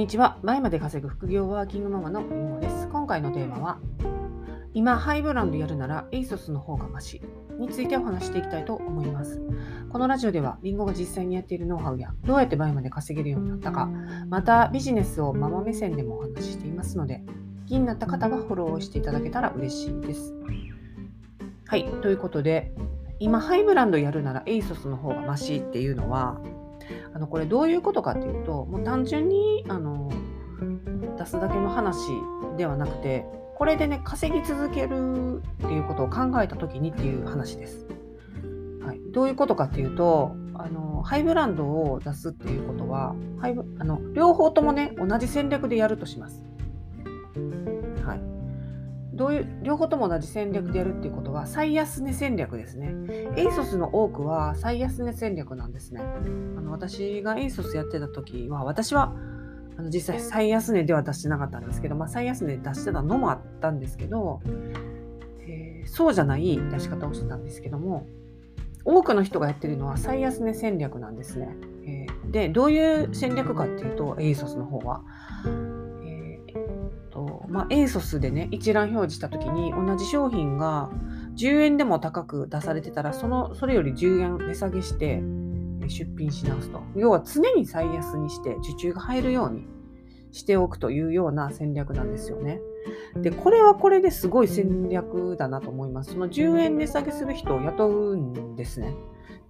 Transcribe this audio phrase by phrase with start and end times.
[0.00, 0.38] にちは。
[0.42, 2.88] 前まで稼ぐ副業ワーキングママのりんごです。
[2.88, 3.78] 今回のテーマは、
[4.72, 7.20] 今ハイブランドやるなら ASOS の方がマシ
[7.58, 9.42] についてお話していきたいと思います。
[9.90, 13.90] このラジオではりんごが実際にやっているノウハウやどうやって倍まで稼げるようになったか、
[14.30, 17.22] またビジネスをママ目線でもお話ししていますので、
[17.66, 20.34] 気になった方はフォローしていただけたら嬉しいです。
[21.66, 22.72] はい、ということで、
[23.18, 26.40] 今ハイブランドやるなら ASOS の方がマシっていうのは、
[27.14, 30.10] あのこれどういうことかっていうともう単純にあの
[31.18, 32.08] 出すだけの話
[32.56, 33.24] ではなくて
[33.56, 37.86] これでね稼ぎ続けるっていうことを考えた時にっていう話です。
[38.82, 46.42] はい、どういうことかっていうとあのハイブランドを出すっていうことはハイブあの両方ともね同じ戦略でやるとします。
[49.20, 52.94] どういう両方とも同じ戦略でやるっていうことは最安値戦略ですね。
[53.36, 56.00] ASOS の多くは最安値戦略なんですね。
[56.00, 59.14] あの私が ASOS やってた時は私は
[59.76, 64.40] あの実際最安値では出してなかったんですけど、まあ、最安値出してたのもあったんですけど、
[65.46, 68.06] えー、そうじゃない出し方をしてたんですけども
[68.86, 71.54] 多くの人がやってるのは最安値戦略なんですね。
[71.84, 75.02] えー、でどういう戦略かっていうと ASOS の方は。
[77.50, 80.90] まあ、ASOS でね一覧表示した時に同じ商品が
[81.36, 85.20] 10円でも高く出されてたらそのそれより10円値下げして
[85.88, 86.82] 出品し直すと。
[86.94, 89.66] 要は常に最安にして受注が入るように
[90.32, 92.60] しておくというような戦略なんですよね。
[93.16, 96.12] でこれはこれですごい戦略だなと思います。
[96.12, 98.94] その10円値下げする人を雇うんですね。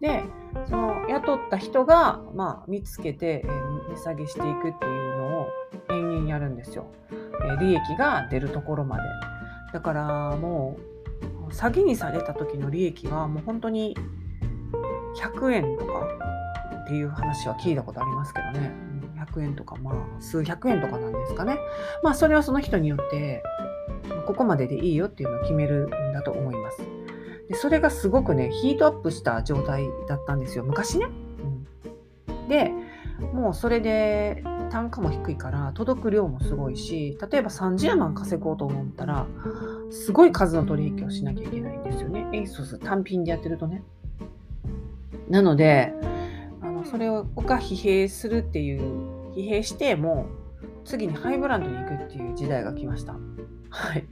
[0.01, 0.25] で
[0.67, 3.49] その雇った人が、まあ、見つけてえ、
[3.91, 5.49] 値下げしていくっていうのを
[5.91, 6.87] 延々やるんですよ。
[7.45, 9.03] え利益が出るところまで。
[9.73, 10.79] だからも
[11.49, 13.97] う詐欺にされた時の利益はもう本当に
[15.17, 16.07] 100円とか
[16.85, 19.00] っていう話は聞いたことありますけどね。
[19.27, 21.59] 100円とかまあ数百円とかなんですかね。
[22.03, 23.43] まあそれはその人によって
[24.27, 26.83] ここまででいいよっていうのを決めるんだと思います。
[27.49, 31.07] でそれがすごくねヒートアップした状態だったんですよ昔ね。
[32.29, 32.73] うん、で
[33.33, 39.27] もうそれで単価も低いから届く量もすごいし例えば30万稼ごうと思ったら
[39.91, 42.27] すごい数の取引をしなきゃいけないんですよね。
[42.33, 43.83] ASOS 単品でやってるとね。
[45.29, 45.93] なので
[46.63, 50.27] あのそれをが疲弊するっていう疲弊しても
[50.63, 53.15] う次にハイブランドに行くっていう時代が来ました。
[53.71, 54.07] はい、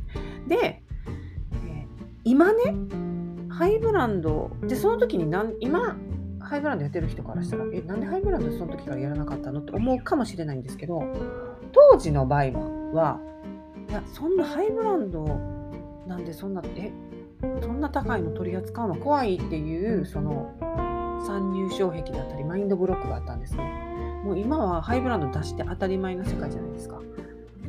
[0.47, 0.83] で、
[1.53, 1.87] えー、
[2.25, 2.75] 今ね
[3.49, 5.97] ハイブランドでその時になん今
[6.49, 11.03] ハイブランドやってる人からしたら、え、なんでハイブランドその時からやらなかったのって思うかもしれないんですけど、
[11.73, 12.53] 当時の場合
[12.95, 13.21] は、
[13.91, 15.25] いや、そんなハイブランド
[16.07, 16.91] なんでそんな、え、
[17.61, 20.55] そんな高いの取り扱うの怖いっていう、その、
[21.27, 24.08] 参入障壁だったり、マインドブロックがあったんですね。
[24.25, 27.01] もう今はハイブランド出して当たり前の世界じゃないですか。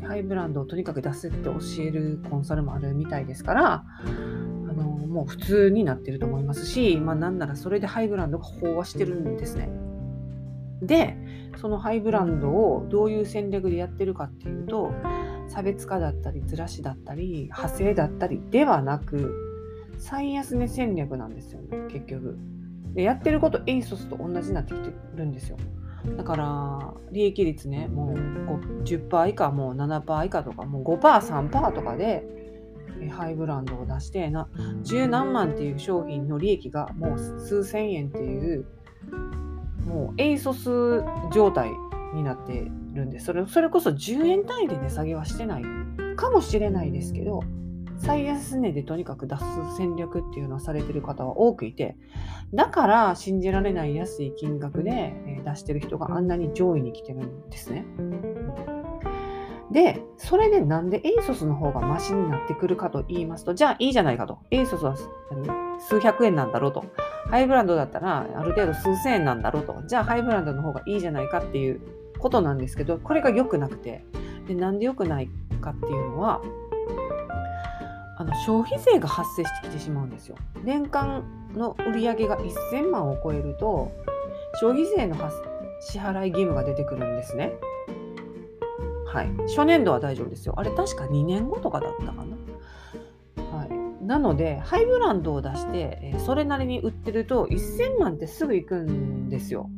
[0.08, 9.70] ハイブランドをとにかく出せって教えるコンサルもあるみたいですから、あのもう普通になってると思いますし、まあ、なんならそれでハイブランドが飽和してるんですね。
[10.82, 11.18] で、
[11.58, 14.94] そのハイブランドをどういう戦略でやってるかっていうと、
[15.48, 19.36] 差別化だったり、ずらしだったり、派生だったりではなく、
[19.98, 22.38] 最安値戦略なんですよね、結局。
[22.94, 25.58] で、やってること、ASOS と同じになってきてるんですよ。
[26.18, 32.26] だから、利益率ね、もう10%以下、もう7%以下とか、もう5%、3%とかで、
[33.08, 34.50] ハイブランドを出してな
[34.84, 38.66] 十何万っていう商品の利益がもう数千円っていう
[39.86, 41.72] もう ASOS 状態
[42.14, 42.54] になって
[42.94, 45.64] るんでそれそれこそ10円単位で値下げはしてない
[46.16, 47.42] かもしれないですけど
[48.00, 49.44] 最安値でとにかく出す
[49.78, 51.98] 戦略っていうのをされてる方は多くいて
[52.54, 55.14] だから信じられない安い金額で
[55.46, 57.86] 出してる人があんなに上位に来てるんですね。
[59.72, 64.40] で、それでなんで ASOS の方がマシになってくるかと言いますと、じゃあいいじゃないかと。
[64.50, 64.96] ASOS は
[65.80, 66.86] 数百円なんだろうと。
[67.30, 69.84] ハイブランドだったらある程度数千円なんだろうと。
[69.88, 71.82] じゃあハイブランドの方がいいじゃないかっていう
[72.18, 74.04] ことなんですけど、これが良くなくて。
[74.48, 75.30] で、なんで良くない
[75.62, 76.42] かっていうのは、
[78.20, 80.36] あの消費税が発生してきてしまうんですよ。
[80.62, 81.24] 年間
[81.56, 83.94] の売り上げが1000万を超えると、
[84.60, 85.16] 消費税の
[85.80, 87.54] 支払い義務が出てくるんですね。
[89.06, 90.54] はい、初年度は大丈夫ですよ。
[90.58, 93.58] あれ確か2年後とかだったかな。
[93.58, 99.70] はい、なのでハイブランドを出してそれなりに売ってると1000万ってすぐ行くんですよ。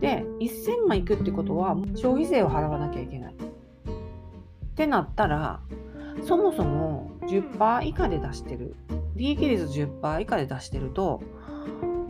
[0.00, 3.34] で1000万いくってことは消費税を払わなきゃいけない。
[3.34, 3.36] っ
[4.74, 5.60] てなったら
[6.22, 8.74] そもそも10%以下で出してる。
[9.14, 11.20] 利益率10%以下で出してると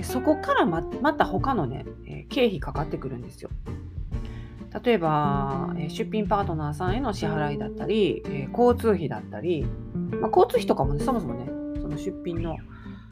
[0.02, 1.86] そこからままた他のね
[2.28, 3.50] 経費かかってくるんですよ。
[4.84, 9.66] 例えば、え出品パートナーさんへの支払いだったり、え交通費だったり、
[10.20, 11.46] まあ、交通費とかもねそもそもね
[11.80, 12.58] その出品の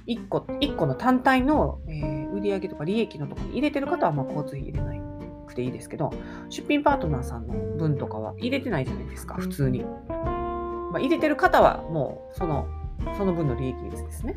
[0.06, 5.00] 1個 ,1 個の単体の、えー、売上とか利益のところに入れてる方はまあ交通費入れない
[5.46, 6.12] くていいですけど
[6.50, 9.84] 出品パートナーさんの分とかは入れてないじゃないですか普通に、
[10.96, 12.66] まあ、入れてる方はもうその
[13.18, 14.34] その分の利益率ですね。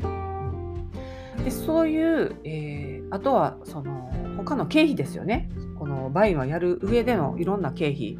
[1.42, 5.48] でそういう、えー、あとはその他の経費ですよね。
[5.78, 8.18] このバインはやる上でのいろんな経費。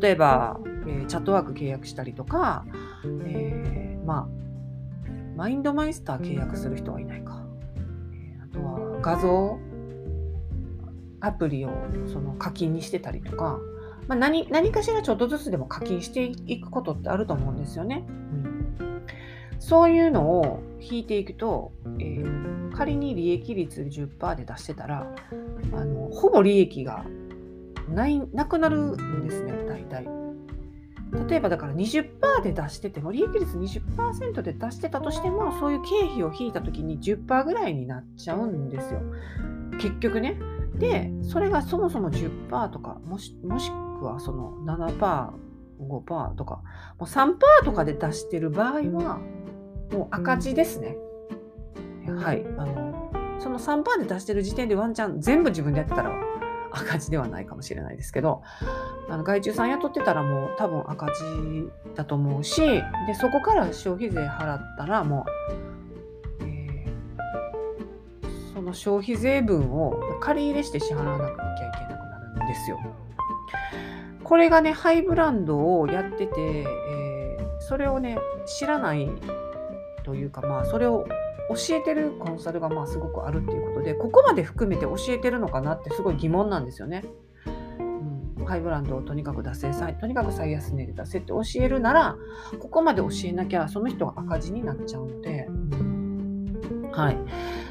[0.00, 2.66] 例えば、えー、チャットワーク契約したりとか、
[3.24, 4.28] えー、まあ
[5.34, 7.42] マインドマイスター契約する人はいないか、
[8.12, 9.58] えあとは画像
[11.20, 11.70] アプリを
[12.12, 13.58] その課金にしてたりとか、
[14.08, 18.04] まあ何、何かしらちょっとずつでも課金していくことってあると思うんですよね。
[18.08, 19.02] うん、
[19.60, 25.14] そういうのを引いていくと、えー、仮に利益率10%で出してたら
[25.72, 27.04] あのほぼ利益が
[27.88, 30.08] ないなくなるんですね大体。
[31.28, 39.00] 例えばだから20%で出してても利益率20%で出してたとしてもそういう経費を引いた時に10%ぐらいになっちゃうんですよ
[39.80, 40.38] 結局ね
[40.74, 45.30] でそれがそもそも10%とかもしもしくはその7%、
[45.80, 46.62] 5%とか
[46.98, 49.20] もう3%とかで出してる場合は
[49.92, 50.96] もう赤字ですね。
[52.06, 52.44] はい。
[52.56, 56.10] あのその3%で出してる時点でワンチャン全部自分でやってたら
[56.70, 58.42] 赤字ではないかもしれないですけど
[59.08, 61.22] あの外注さん雇ってたらもう多分赤字
[61.94, 62.60] だと思うし
[63.06, 65.24] でそこから消費税払ったらも
[66.40, 66.86] うえ、
[68.54, 71.36] その消費税分を借り入れして支払わなきゃい
[71.72, 72.78] けなくなるんですよ。
[74.28, 79.08] これがね、ハイブランドをやってて、えー、それをね、知らない
[80.04, 81.06] というか、まあ、それを
[81.48, 87.04] 教えてるコンサルがまあすごくあるっていうことで、ここまで含めて教えてるのかなってすごい疑問なんですよね。
[88.38, 92.16] うん、ハイブランドをとにかく出せ、とにかく最安値で出せって教えるなら、
[92.58, 95.48] ここまで教えなきゃその人が赤字になっちゃうので、
[96.92, 97.18] はい。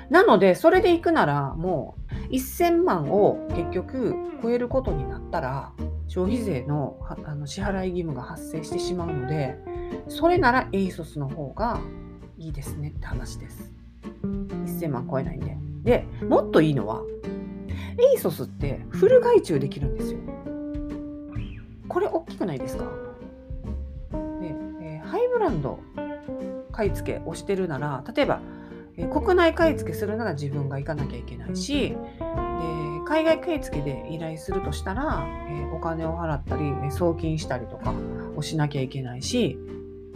[0.10, 1.98] なので、それで行くなら、も
[2.32, 5.72] う1000万を結局超えることになったら、
[6.08, 9.58] 消費税のあの支払い義務が発生してしまうので、
[10.08, 11.80] それなら ASOS の方が
[12.38, 13.74] いいですねって話です。
[14.24, 15.58] 1000万超えないんで。
[15.84, 17.02] で、もっといいのは、
[18.16, 20.20] ASOS ってフル外注できるんですよ。
[21.88, 22.86] これ大きくないですか？
[24.42, 25.80] で、えー、ハイブランド
[26.72, 28.40] 買い付けをしてるなら、例えば
[28.98, 31.96] え国内買い付けするなら自分が行かなきゃいけないし、
[33.08, 37.94] 海外買い付けで依頼するとしたら、えお金を払ったり、送金したりとか
[38.36, 39.58] をしなきゃいけないし、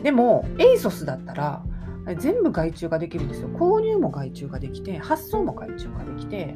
[0.03, 1.63] でも、ASOS だったら、
[2.17, 3.47] 全部外注ができるんですよ。
[3.49, 6.55] 購入も外注ができて、発送も外注ができて、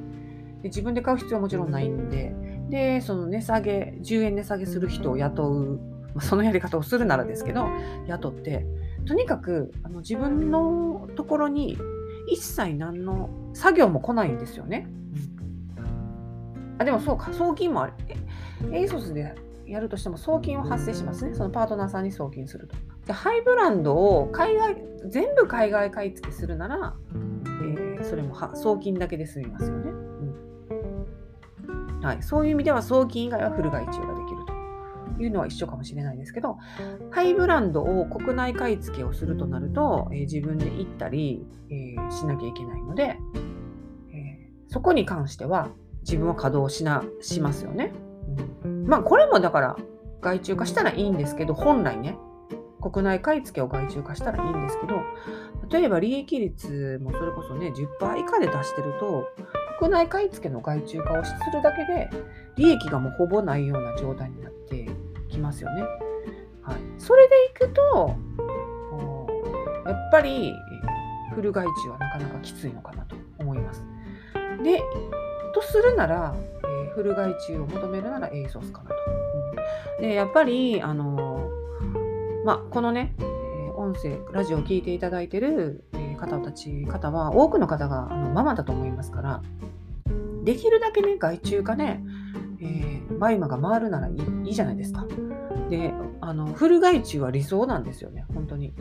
[0.61, 2.35] で自分で買う必要はもちろんないんで、
[2.69, 5.79] で、その値下げ、10円値下げする人を雇う
[6.15, 7.67] ま、そのやり方をするならですけど、
[8.07, 8.65] 雇って、
[9.05, 11.77] とにかくあの自分のところに
[12.27, 14.87] 一切何の作業も来ないんですよね。
[16.77, 17.94] あでもそうか、送金もある。
[18.72, 19.36] エイソスで
[19.66, 21.33] やるとしても送金は発生しますね。
[21.33, 22.75] そのパートナーさんに送金すると。
[23.07, 29.92] でハイブランドを海外、全部海外買い付けするなら、えー、それも送金だけで済みますよね、
[31.69, 31.99] うん。
[32.02, 32.23] はい。
[32.23, 34.56] そういう意味では送金以外はフル外注ができると。
[35.18, 36.57] いうのは一緒かもしれないですけど、
[37.09, 43.18] ハイブランドを国内買い付けをするとなると、えー、自分で行ったり、えー、しなきゃいけないので、
[44.11, 45.69] えー、そこに関しては
[46.06, 47.92] 自分は稼働しなしますよね。
[48.85, 49.76] まあこれもだから
[50.21, 52.18] 外注化したらいいんですけど、本来ね、
[52.81, 55.02] 国内買い付けを外注化したらいいんですけど、
[55.69, 59.28] 例えば利益率もそれこそね、10%以下で出してると、
[59.80, 62.09] 国内買い付けの外注化をするだけで、
[62.56, 64.88] 利益がもうほぼないような状態になって
[65.30, 65.81] きますよね。
[66.62, 68.16] はい、それでいくと、
[69.85, 70.54] やっぱり
[71.33, 73.83] フル外注はなかなかきついのかなと思います。
[74.64, 74.81] で、
[75.56, 78.95] とするなら、えー、フル外注を求めるなら ASOS かなと。
[79.97, 89.42] うん、で、やっぱり、あのー、まあ、このね、えー、音声、ラジオを聴いていただいてる、え方たち、方は、多くの方があのママだと思いますから、
[90.44, 92.04] できるだけね、外注かね、
[92.62, 95.07] え、マイマが回るならいいいいじゃないですか。
[95.69, 98.74] で、あの、フル外注は理想なんですよね、本当に。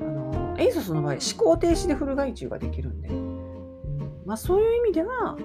[0.00, 5.36] あの、エイソスの場合、思考停止でフル外注ができるんで、うん、まあそういう意味では、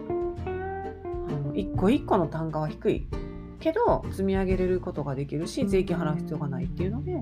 [1.55, 3.07] 一個一個の単価は低い
[3.59, 7.21] けど、積み上げれることができるし、税金払う必要がないっていうので、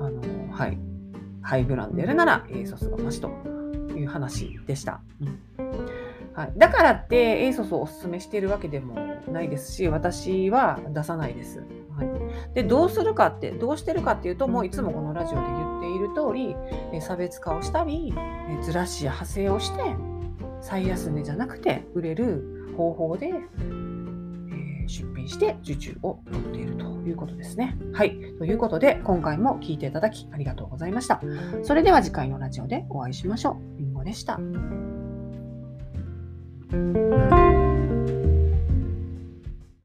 [0.00, 0.78] あの、はい。
[1.42, 3.28] ハイブランドやるなら、エイソスがマシと
[3.96, 5.00] いう話でした。
[5.20, 5.38] うん
[6.36, 8.94] はい、だからって ASOS をおすすめしているわけでも
[9.26, 11.60] ないですし、私は出さないです。
[11.96, 18.12] はい、でどうするかって、どうしてるかっていうと、もういつもこのラジオで言っている通り、差別化をしたり、
[18.62, 19.82] ずらしや派生をして、
[20.60, 27.76] 最安値じゃなくて売れる方法で、え出品して受注を取っているということですね。
[27.92, 28.18] はい。
[28.38, 31.20] ということで、今回も聞いていただきありがとうございました。
[31.62, 33.78] それでは次回のラジオでお会いしましょう。
[33.78, 34.38] りんごでした。
[36.68, 37.65] Thank you.